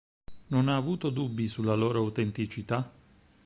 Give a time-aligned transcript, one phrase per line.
[0.47, 2.91] Non ha avuto dubbi sulla loro autenticità?